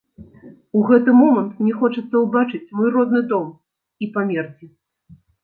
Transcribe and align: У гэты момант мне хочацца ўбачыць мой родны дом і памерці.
У 0.77 0.79
гэты 0.91 1.13
момант 1.17 1.51
мне 1.63 1.73
хочацца 1.81 2.15
ўбачыць 2.23 2.63
мой 2.79 2.89
родны 2.97 3.21
дом 3.35 3.47
і 4.03 4.11
памерці. 4.19 4.65